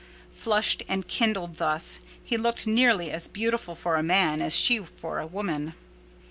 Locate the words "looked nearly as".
2.35-3.27